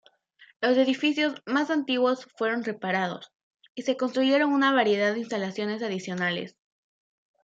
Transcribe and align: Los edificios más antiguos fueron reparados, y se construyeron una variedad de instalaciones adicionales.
Los 0.61 0.77
edificios 0.79 1.35
más 1.45 1.69
antiguos 1.69 2.25
fueron 2.35 2.63
reparados, 2.63 3.31
y 3.75 3.83
se 3.83 3.97
construyeron 3.97 4.51
una 4.51 4.73
variedad 4.73 5.13
de 5.13 5.19
instalaciones 5.19 5.83
adicionales. 5.83 6.57